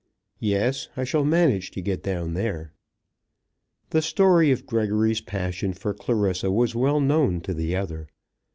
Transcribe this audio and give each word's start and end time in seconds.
"Yes; 0.39 0.89
I 0.97 1.03
shall 1.03 1.23
manage 1.23 1.69
to 1.69 1.79
get 1.79 2.01
down 2.01 2.33
there." 2.33 2.73
The 3.91 4.01
story 4.01 4.49
of 4.49 4.65
Gregory's 4.65 5.21
passion 5.21 5.73
for 5.73 5.93
Clarissa 5.93 6.51
was 6.51 6.73
well 6.73 6.99
known 6.99 7.39
to 7.41 7.53
the 7.53 7.75
other. 7.75 8.07